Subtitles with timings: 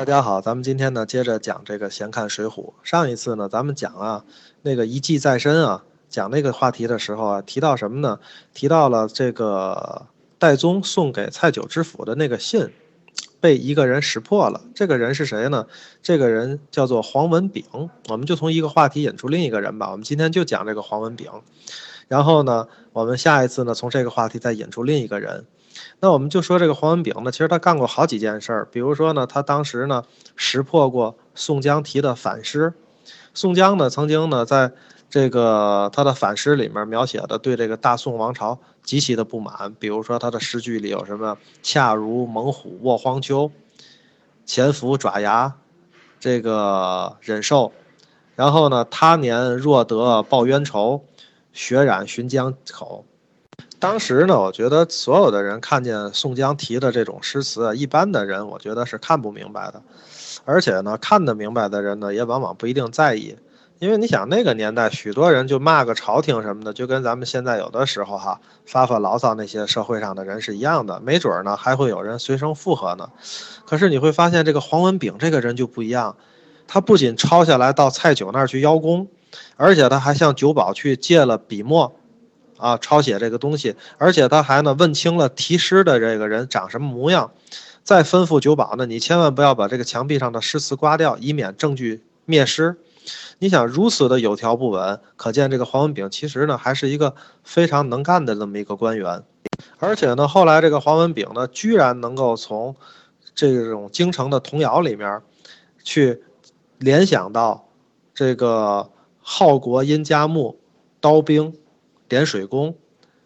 [0.00, 2.72] 大家好，咱们今天呢接着讲这个闲看水浒。
[2.82, 4.24] 上一次呢，咱们讲啊
[4.62, 8.18] 那个一计在身啊，讲那个话题的时候啊，提到什么呢？
[8.54, 10.06] 提到了这个
[10.38, 12.70] 戴宗送给蔡九知府的那个信，
[13.40, 14.62] 被一个人识破了。
[14.74, 15.66] 这个人是谁呢？
[16.02, 17.62] 这个人叫做黄文炳。
[18.08, 19.90] 我们就从一个话题引出另一个人吧。
[19.90, 21.30] 我们今天就讲这个黄文炳，
[22.08, 25.44] 然后呢，我们下一次呢从这个话题再引出另一个人。
[26.00, 30.04] 那我们就说这个黄文炳呢，其实他干过好几件事儿，比如说呢，他当时呢
[30.36, 32.72] 识破过宋江提的反诗。
[33.34, 34.72] 宋江呢曾经呢在
[35.08, 43.50] 这个他的反诗里面描写的对这个大宋王朝极其的不满，比如说他的诗句里有什么“恰如猛虎卧荒丘，
[44.46, 45.54] 潜伏爪牙，
[46.18, 47.72] 这个忍受”，
[48.36, 51.04] 然后呢，他年若得报冤仇，
[51.52, 53.04] 血染浔江口。
[53.80, 59.82] 当时呢，我觉得所有的人看见宋江提的这种诗词，一般的人我觉得是看不明白的，
[60.44, 63.34] 而且呢，看得明白的人呢，也往往不一定在意，
[63.78, 73.08] 因为你想那个年代，许多人就骂个朝廷什么的，就跟咱们现在有的时候哈发发牢骚那些社会上的人是一样的，没准儿呢还会有人随声附和呢。
[73.64, 76.14] 可是你会发现这个黄文炳这个人就不一样，
[76.68, 79.08] 他不仅抄下来到蔡九那儿去邀功，
[79.56, 81.96] 而且他还向九保去借了笔墨。
[82.60, 87.32] 啊，抄写这个东西，而且他还呢问清了题诗的这个人长什么模样，
[87.82, 92.76] 再吩咐九保呢，你千万不要把这个墙壁上的诗词刮掉，以免证据灭失。
[93.38, 99.22] 你想如此的有条不紊，可见这个黄文炳其实呢还是一个非常能干的这么一个官员，
[99.78, 102.76] 而且呢后来这个黄文炳呢居然能够从
[103.34, 105.22] 这种京城的童谣里面
[105.82, 106.22] 去
[106.78, 107.66] 联想到
[108.14, 108.90] 这个
[109.22, 110.60] 号国殷家木
[111.00, 111.54] 刀兵。
[112.10, 112.76] 点水工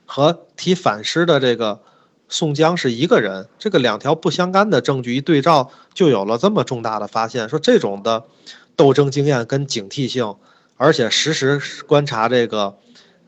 [0.05, 1.81] 和提反诗的这个
[2.29, 7.49] 宋江是一个人，这个两条不相干的证据一对照，就有了这么重大的发现。
[7.49, 8.25] 说这种的
[8.77, 10.37] 斗争经验跟警惕性，
[10.77, 12.77] 而且实时观察这个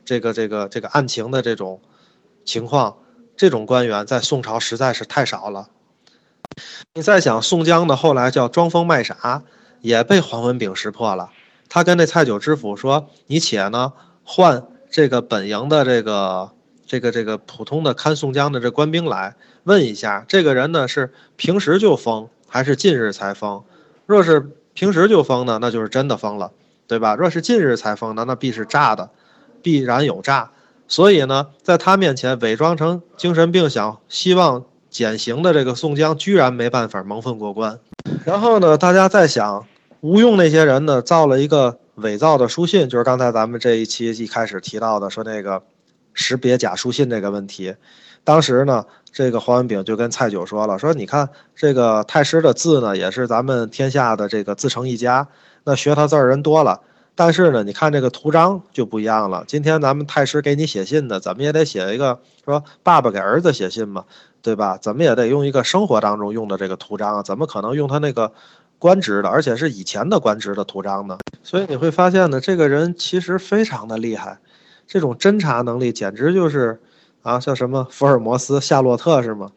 [0.05, 1.81] 这个这个这个案情的这种
[2.45, 2.97] 情况，
[3.35, 5.69] 这种官员在宋朝实在是太少了。
[6.93, 9.41] 你再想，宋江的后来叫装疯卖傻，
[9.81, 11.31] 也被黄文炳识破了。
[11.67, 16.51] 他跟那蔡九知府说：“你且呢换。”这个本营的这个
[16.85, 23.63] 这个这个普通的看宋江的这官兵来问一下，这个人呢是平时就疯还是近日才疯？
[24.05, 26.51] 若是平时就疯呢，那就是真的疯了，
[26.87, 27.15] 对吧？
[27.15, 29.09] 若是近日才疯，呢那必是诈的，
[29.61, 30.51] 必然有诈。
[30.87, 37.79] 所以呢，在他面前伪装成精神病，想希望减刑的这个宋江，居然没办法蒙混过关。
[38.23, 39.65] 然后呢，大家在想，
[39.99, 41.77] 吴用那些人呢，造了一个。
[41.97, 45.63] 伪造的书信，就是刚才咱们这一期一开始提到的，说那个
[46.13, 47.73] 识别假书信这个问题。
[48.23, 55.27] 当时呢，这个黄文炳就跟蔡九说了，说你看这个太师的字呢，也是咱们天下的这个自成一家，
[55.63, 56.81] 那学他字儿人多了。
[57.15, 59.43] 但是呢，你看这个图章就不一样了。
[59.47, 64.05] 今天咱们太师给你写信呢，怎么也得写一个说爸爸给儿子写信嘛，
[64.43, 64.77] 对吧？
[64.77, 68.31] 怎么也得用一个生活当中用的这个图章啊，怎么可能用他那个？
[68.79, 74.37] 官职的，而且是以前的官职的图章呢，所以你会发现呢，这个人其实非常的厉害，
[74.87, 76.79] 这种侦查能力简直就是，
[77.23, 79.51] 啊，像什么福尔摩斯、夏洛特是吗？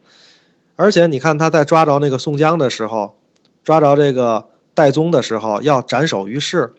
[0.75, 3.15] 而且你看他在抓着那个宋江的时候，
[3.63, 6.73] 抓着这个戴宗的时候，要斩首于市，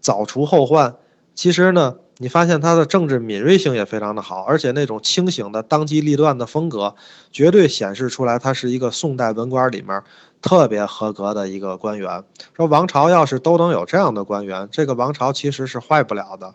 [0.00, 0.96] 早除后患。
[1.36, 6.94] 其实呢，你发现他的政治敏锐性也非常的好，而且那种清醒的当机立断的风格，
[7.32, 10.02] 绝对显示出来他是一个宋代文官里面。
[10.40, 12.22] 特别合格的一个官员，
[12.56, 16.54] 说王朝要是都能有这样的官员，这个王朝其实是坏不了的。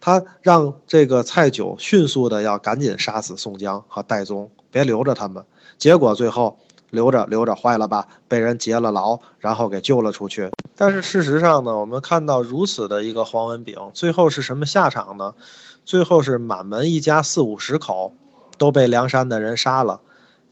[0.00, 5.44] 他让这个蔡九迅速的要赶紧杀死宋江和戴宗，别留着他们。
[5.76, 6.60] 结果最后
[6.90, 10.50] 留着留着坏了吧，被人劫了牢，然后给救了出去。
[10.76, 15.34] 但是事实上呢，我们看到如此的一个黄文炳，最后是什么下场呢？
[15.84, 18.12] 最后是满门一家四五十口
[18.58, 20.00] 都被梁山的人杀了，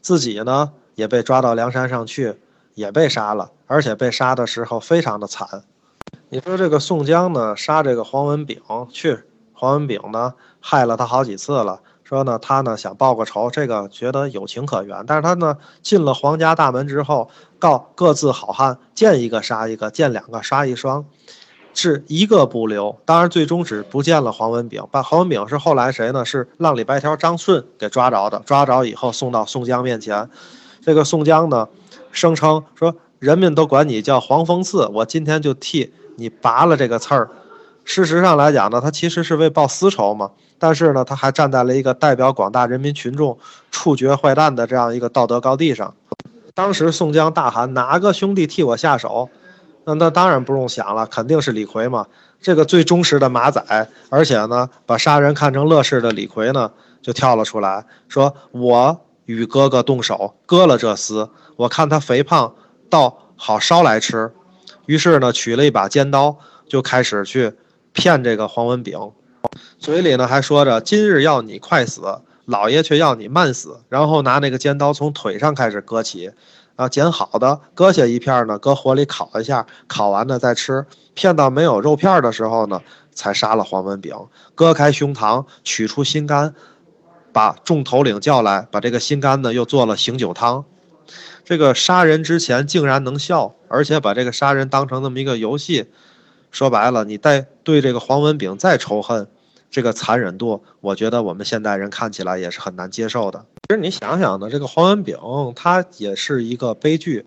[0.01, 0.71] 自己呢？
[0.95, 2.35] 也被抓到梁山上去，
[2.73, 5.63] 也被杀了，而且被杀的时候非常的惨。
[6.29, 9.19] 你说这个宋江呢，杀这个黄文炳去，
[9.51, 15.03] 黄文炳呢害了他好几次了，说呢他呢想报个仇，这个觉得有情可原。
[15.05, 17.29] 但是他呢进了皇家大门之后，
[17.59, 21.03] 告各自好汉，见一个杀一个，见两个杀一双。
[21.77, 24.87] 是一个不留，当然最终只不见了黄文炳。
[24.91, 26.23] 把黄文炳是后来谁呢？
[26.23, 30.29] 是浪里白条张顺给抓着的，抓着以后送到宋江面前。
[30.81, 31.67] 这个宋江呢，
[32.13, 37.29] 声称说人们都管你叫黄蜂刺，我今天就替你拔了这个刺儿。
[37.85, 40.31] 事实上来讲呢，他其实是为报私仇嘛。
[40.57, 43.37] 但是呢，他还站在了一个代表广大人民群众
[43.71, 45.93] 处决坏蛋的这样一个道德高地上。
[46.53, 49.29] 当时宋江大喊：“哪个兄弟替我下手？”
[49.83, 52.07] 那那当然不用想了，肯定是李逵嘛。
[52.41, 53.61] 这个最忠实的马仔，
[54.09, 56.71] 而且呢，把杀人看成乐事的李逵呢，
[57.01, 61.29] 就跳了出来，说：“我与哥哥动手，割了这厮。
[61.57, 62.55] 我看他肥胖，
[62.89, 64.31] 倒好烧来吃。”
[64.87, 67.53] 于是呢，取了一把尖刀，就开始去
[67.95, 69.11] 骗这个黄文炳，
[69.79, 76.31] 嘴里呢还说着：“今日要你快死。”老爷却要你慢死，然后拿那个尖刀从腿上开始割起，
[76.75, 80.85] 啊，剪好的割下一片呢，搁火里烤一下，烤完了再吃。
[81.15, 84.15] 骗到没有肉片的时候呢，才杀了黄文炳，
[84.53, 86.53] 割开胸膛，取出心肝，
[87.33, 90.65] 把众头领叫来，把这个心肝呢又做了醒酒汤。
[91.43, 95.87] 这个杀人之前竟然能笑，而且把这个杀人当成那么一个游戏。
[96.51, 99.27] 说白了，你带对这个黄文炳再仇恨。
[99.71, 103.45] 这个残忍度，我觉得我们现代人看起来也是很难接受的。
[103.67, 105.17] 其实你想想呢，这个黄文炳
[105.53, 107.25] 他也是一个悲剧，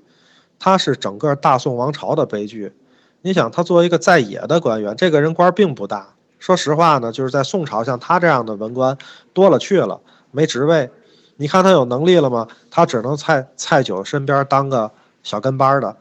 [0.58, 2.72] 他是整个大宋王朝的悲剧。
[3.20, 6.14] 你想，他作为一个在野的官员，这个人官并不大。
[6.38, 8.96] 说实话呢，就是在宋朝，像他这样的文官
[9.34, 10.00] 多了去了，
[10.30, 10.88] 没职位。
[11.36, 12.48] 你看他有能力了吗？
[12.70, 14.90] 他只能在蔡九身边当个
[15.22, 15.94] 小跟班的。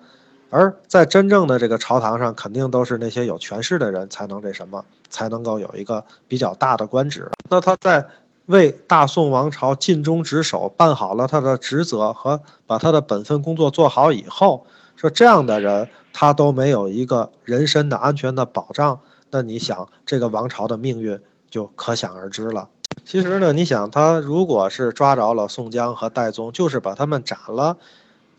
[0.50, 7.30] 而在真正的这个朝堂上，肯定都是那些有权势的人才能这什么，才能够有一个比较大的官职。
[7.50, 8.06] 那他在
[8.46, 14.66] 为大宋王朝尽忠职守、办好了他的职责和把他的本分工作做好以后，
[14.96, 19.00] 说这样的人他都没有一个人身的安全的保障，
[19.32, 22.70] 那你想这个王朝的命运就可想而知了。
[23.04, 27.76] 其实呢，你想他如果是抓着了宋江和戴宗，就是把他们斩了，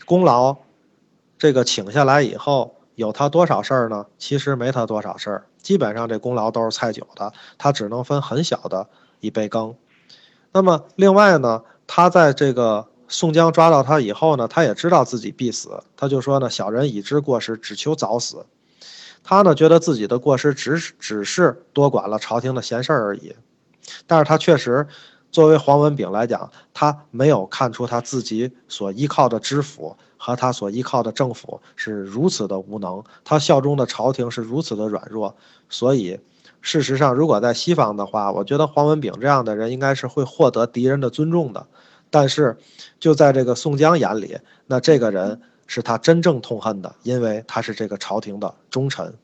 [0.07, 0.57] 功劳。
[1.39, 4.07] 这个请下来以后，有他多少事儿呢？
[4.19, 8.89] 其实没他多少事儿，基本上这功劳都是蔡九的，他只能分很小的
[9.21, 9.75] 一杯羹。
[10.53, 18.45] 那么另外呢，他在这个宋江抓到他以后呢，他也知道自己必死，他就说呢：“小人已知过失，只求早死。”
[19.23, 23.37] 他呢觉得自己的过失只只是多管了朝廷的闲事儿而已，
[24.07, 24.87] 但是他确实。
[25.31, 35.35] 作为黄文炳来讲，他没有看出他自己所依靠的知府和他所依靠的政府是如此的无能，他效忠的朝廷是如此的软弱。
[35.71, 36.21] 所以，
[36.61, 41.67] 事实上，如果在西方的话，我觉得黄文炳这样的人应该是会获得敌人的尊重的。
[42.11, 42.59] 但是，
[42.99, 49.15] 就在这个宋江眼里，那这个人是他真正痛恨的，因为他是这个朝廷的忠臣。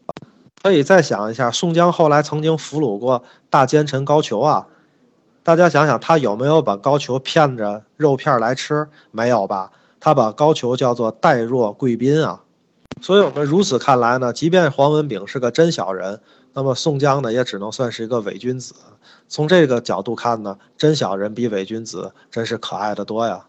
[0.62, 4.66] 可以再想一下，宋江后来曾经俘虏过大奸臣高俅啊。
[5.42, 8.88] 大家想想，他有没有把高俅骗着肉片来吃？
[9.10, 9.70] 没有吧？
[10.04, 12.42] 他把高俅叫做代若贵宾啊。
[13.00, 16.20] 所以我们如此看来呢，即便黄文炳是个真小人，
[16.52, 18.74] 那么宋江呢，也只能算是一个伪君子。
[19.28, 23.46] 从这个角度看呢，真小人比伪君子真是可爱的多呀。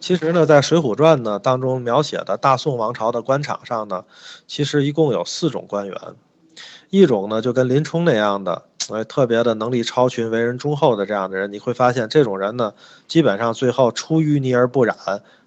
[0.00, 4.06] 其实呢，在《水浒传》呢当中描写的大宋王朝的官场上呢，
[4.46, 5.94] 其实一共有四种官员。
[6.88, 12.72] 一种呢，就跟林冲那样的，呃，特别的能力超群、为人忠厚的这样的人，你会发现这种人呢，
[13.08, 14.96] 基本上最后出淤泥而不染，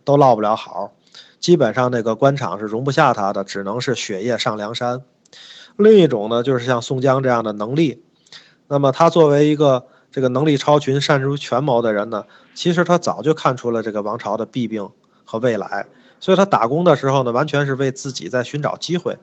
[0.03, 0.91] 都落不了好。
[1.39, 5.01] 基本上那个官场是容不下他的，只能是雪夜上梁山。
[5.77, 8.03] 另一种呢，就是像宋江这样的能力，
[8.67, 14.89] 那么他作为一个这个能力超群、善于权谋的人呢，其实他早就看出了这个王朝的弊病
[15.23, 15.85] 和未来，
[16.19, 19.17] 所以他打工的时候呢，完全是为自己在寻找机会。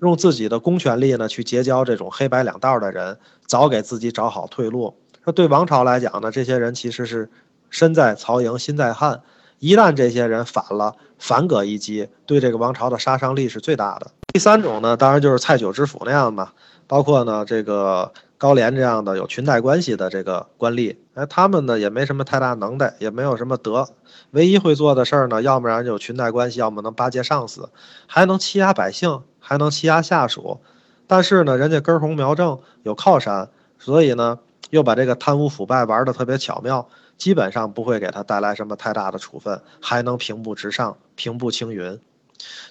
[0.00, 4.94] 用自己的公权力呢，去结交这种黑白两道的人，早给自己找好退路。
[5.24, 7.28] 说对王朝来讲呢，这些人其实是
[7.68, 9.20] 身在曹营心在汉，
[9.58, 14.10] 一旦这些人反了，反戈一击，对这个王朝的杀伤力是最大的。
[14.32, 16.52] 第三种呢，当然就是蔡九知府那样嘛，
[16.86, 23.86] 包括呢这个高廉这样的有裙带关系的这个官吏，哎，他们呢也没什么太大能耐，也没有什么德，
[24.30, 27.68] 唯一会做的事儿呢，要不然就裙带关系，要么能巴结上司，
[28.06, 29.20] 还能欺压百姓。
[29.50, 30.60] 还能欺压下属，
[31.08, 33.48] 但是呢，人家根红苗正，有靠山，
[33.80, 34.38] 所以呢，
[34.70, 36.88] 又把这个贪污腐败玩的特别巧妙，
[37.18, 41.98] 基本上不会给他带来什么太大的处分，还能平步直上，平步青云。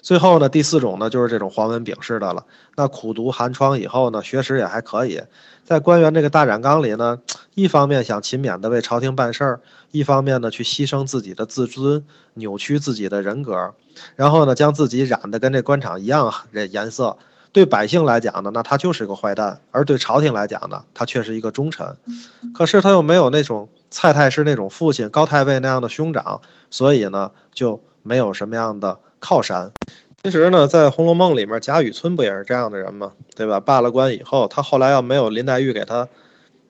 [0.02, 2.44] 最后呢，第四种呢，就是这种黄文炳式的了。
[2.76, 5.20] 那苦读寒窗以后呢，学识也还可以，
[5.64, 7.18] 在官员这个大染缸里呢，
[7.54, 9.60] 一方面想勤勉的为朝廷办事儿，
[9.90, 13.74] 一方面呢，去牺牲自己的自尊，扭曲自己的人格。
[14.16, 17.18] 然后呢，将自己染的跟这官场一样这颜色，
[17.52, 21.94] 对百姓来讲呢，那他就是个坏蛋；而对朝廷来讲呢，他却是一个忠臣。
[22.54, 29.70] 可是他又没有那种蔡太师那种父亲高太尉那样的兄长，所以呢，就没有什么样的靠山。
[30.24, 33.12] 其实呢，在《红楼梦》里面，贾雨村不也是这样的人吗？
[33.36, 33.60] 对吧？
[33.60, 36.08] 罢了官以后，他后来要没有林黛玉给他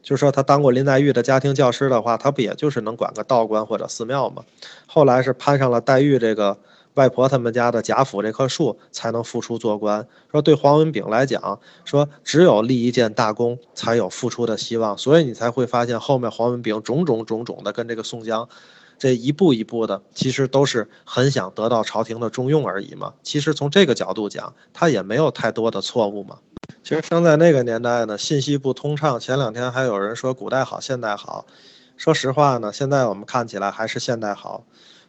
[0.02, 4.44] 就说他当过林黛玉的家庭教师的话，他不也就是能管个道观或者寺庙吗？
[4.86, 6.56] 后来是攀上了黛玉这个
[6.94, 10.06] 外婆他们家的贾府这棵树，才能复出做官。
[10.30, 14.96] 说对黄文炳来讲，说只有立一件大功，才有复出的希望。
[14.96, 18.48] 所以你才会发现后面黄文炳种种种种的跟这个宋江。
[19.00, 23.14] 这一步一步的，其实都是很想得到朝廷的重用而已嘛。
[23.22, 26.36] 其实从这个角度讲，他也没有太多的错误嘛。
[26.84, 29.18] 其实生在那个年代呢，信息不通畅。
[29.18, 31.46] 前两天还有人说古代好，现代好。
[31.96, 34.64] 说实话呢，现在我们看起来还是现代好，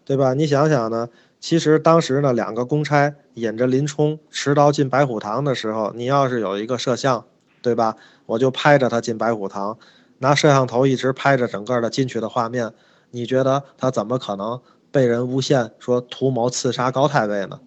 [0.06, 0.34] 对吧？
[0.36, 1.10] 你想想呢，
[1.42, 7.26] 其实当时呢，两个公差引着林冲持刀进白虎堂的时候，你要是有一个摄像，
[7.62, 7.98] 对吧？
[8.26, 9.78] 我就拍着他进白虎堂，
[10.20, 12.72] 拿摄像头一直拍着整个的进去的画面。
[13.12, 14.60] 你觉得他怎么可能
[14.92, 17.60] 被人诬陷说图谋刺杀高太尉呢？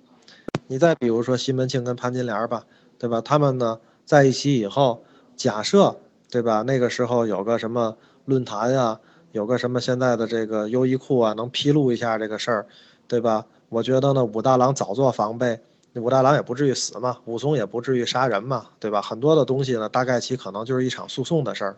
[0.66, 2.64] 你再比如说西门庆跟潘金莲吧，
[2.98, 3.20] 对吧？
[3.20, 5.04] 他们呢在一起以后，
[5.36, 5.96] 假设
[6.30, 6.62] 对吧？
[6.62, 8.98] 那个时候有个什么论坛呀，
[9.32, 12.66] 有个什么现在的这个优衣库啊，能披露一下这个事儿，
[13.06, 13.44] 对吧？
[13.68, 15.60] 我觉得呢，武大郎早做防备，
[15.94, 19.02] 武大郎也不至于死嘛，武松也不至于杀人嘛，对吧？
[19.02, 21.76] 很多的东西呢，大概其可能就是一场诉讼的事儿。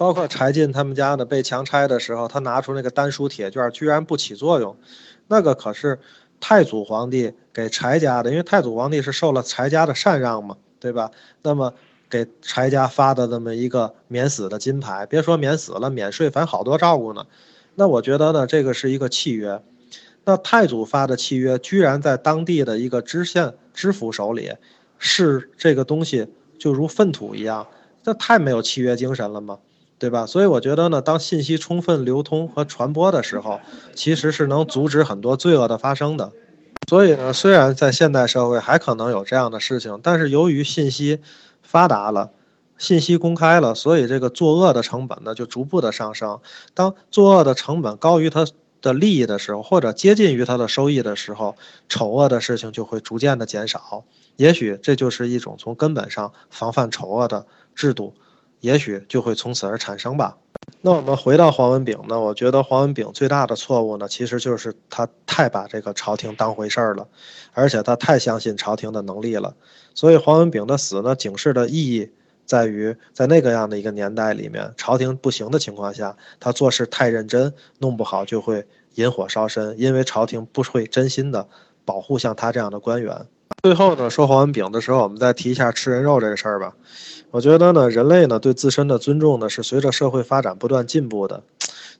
[0.00, 4.74] 包括柴进他们家呢被强拆的时候，他拿出那个丹书铁卷，居然不起作用。
[5.28, 5.98] 那个可是
[6.40, 11.10] 太祖皇帝给柴家的，因为太祖皇帝是受了柴家的禅让嘛，对吧？
[11.42, 11.74] 那么
[12.08, 17.26] 给柴家发的那么一个免死的金牌，别说免死了，免税，反正好多照顾呢。
[17.74, 19.62] 那我觉得呢，这个是一个契约。
[20.24, 24.50] 那太祖发的契约，居然在当地的一个知县、知府手里，
[24.98, 26.26] 是这个东西
[26.58, 27.66] 就如粪土一样，
[28.02, 29.58] 这太没有契约精神了吗？
[30.00, 30.24] 对吧？
[30.24, 33.60] 所以我觉得呢，当信息充分流通和传播的时候，
[33.94, 36.32] 其实是能阻止很多罪恶的发生的。
[36.88, 41.20] 所以呢，虽然在现代社会还可能有这样的事情，但是由于信息
[41.62, 42.30] 发达了，
[42.78, 46.40] 信息公开了，所以这个作恶的成本呢就逐步的上升。
[46.72, 48.46] 当作恶的成本高于它
[48.80, 51.54] 的利益的时候，或者接近于它的收益的时候，
[51.90, 54.02] 丑恶的事情就会逐渐的减少。
[54.36, 58.14] 也许这就是一种从根本上防范丑恶的制度。
[58.60, 60.36] 也许就会从此而产生吧。
[60.82, 62.18] 那我们回到黄文炳呢？
[62.18, 67.06] 我觉得黄文炳最大的错误呢，其实就是他太把这个朝廷当回事儿了，
[67.52, 69.54] 而且他太相信朝廷的能力了。
[69.94, 72.10] 所以黄文炳的死呢，警示的意义
[72.46, 81.46] 在于，在那个样的一个年代里面，朝廷不行的情况下，他做事太认真，弄不好就会引火烧身，因为朝廷不会真心的
[81.84, 83.26] 保护像他这样的官员。
[83.62, 86.72] 最后呢，说黄文炳的时候，我们再提一下吃人肉这个事儿吧。
[87.30, 91.42] 我觉得呢，人类呢对自身的尊重呢是随着社会发展不断进步的。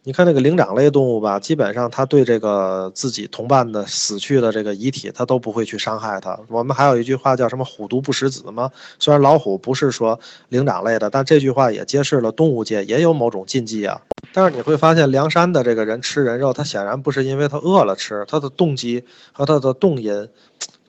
[0.03, 6.41] 你看那个灵长类动物吧，基本上它对这个自己同伴的死去的这个遗体，它都不会去伤害它。
[6.49, 8.71] 我们还有一句话叫什么“虎毒不食子”吗？
[8.99, 14.01] 虽然老虎不是说灵长类的，但这句话也揭示了动物界也有某种禁忌啊。
[14.33, 20.31] 但是你会发现，梁山的这个人吃人肉，他显然不是因为他饿了吃，他的动机和他的动因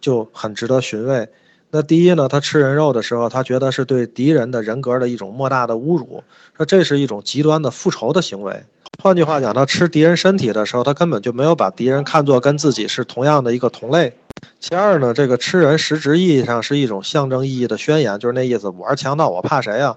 [0.02, 1.30] 就很值得寻味。
[1.70, 6.22] 那第一呢，他吃人肉的时候，他觉得是对敌人的人格的一种莫大的侮辱，
[6.58, 8.62] 说这是一种极端的复仇的行为。
[9.02, 14.14] 换句话讲，他吃敌人身体的时候，他根本就没有把敌人看作跟自己是同样的一个同类。
[14.60, 19.96] 其二呢，这个吃人实质意义上是一种象征意义的宣言，就是那意思，我是强盗，我怕谁呀，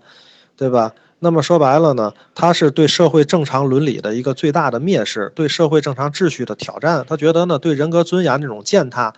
[0.57, 0.93] 对吧？
[1.19, 7.05] 那么说白了呢，他是对社会正常伦理的一个最大的蔑视，对社会正常秩序的挑战。
[7.09, 9.13] 他觉得呢，对人格尊严这种践踏。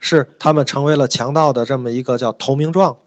[0.00, 2.98] 是他们成为了强盗的这么一个叫投名状，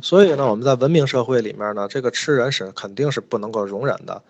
[0.00, 4.22] 所以呢，我们在文明社会里面呢，这个吃人是肯定是不能够容忍的，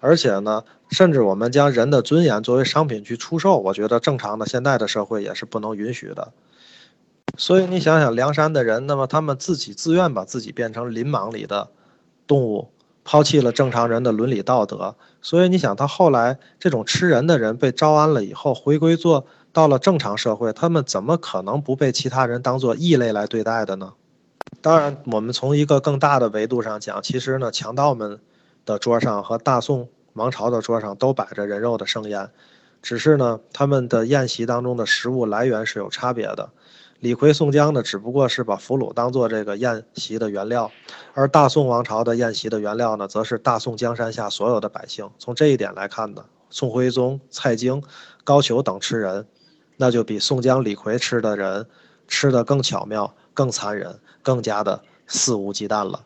[0.00, 6.32] 而且呢，甚至我们将人的尊严作为商品去出售，我觉得正常的现代的社会也是不能允许的。
[7.38, 11.70] 所以你想想，梁山的人，那么他们自己自愿把自己变成林莽里的
[12.26, 12.68] 动物，
[13.04, 19.24] 抛弃了正常人的伦理道德，所以你想，他后来这种吃人的人被招安了以后，回归做。
[19.52, 23.92] 到了正常社会，他们怎么可能不被其他人当做异类来对待的呢？
[24.60, 28.18] 当然，我们从一个更大的维度上讲，其实呢，强盗们
[28.64, 32.30] 的桌上和大宋王朝的桌上都摆着人肉的盛宴，
[32.80, 36.50] 只是呢，他们的宴席当中的食物来源是有差别的。
[37.00, 40.70] 李逵、宋江呢，只不过是把俘虏当做这个宴席的原料，
[41.14, 45.10] 而大宋王朝的宴席的原料呢，则是大宋江山下所有的百姓。
[45.18, 47.82] 从这一点来看呢，宋徽宗、蔡京、
[48.24, 49.26] 高俅等吃人。
[49.82, 51.66] 那就比宋江、李逵吃的人
[52.06, 56.04] 吃的更巧妙、更残忍、更加的肆无忌惮了。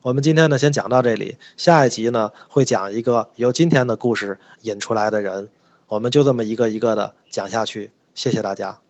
[0.00, 1.36] 我们今天呢，先讲到这里。
[1.58, 5.50] 下一集呢，会讲一个由今天的故事引出来的人，
[5.88, 7.90] 我们就这么一个一个的讲下去。
[8.14, 8.82] 谢谢大家。